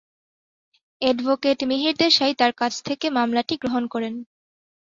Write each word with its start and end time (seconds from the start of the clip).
Advocate 1.01 1.59
Mihir 1.69 1.95
Desai 1.97 2.33
তার 2.35 2.53
কাছ 2.53 2.73
থেকে 2.87 3.07
মামলাটি 3.09 3.55
গ্রহণ 3.57 3.83
করেন। 3.87 4.13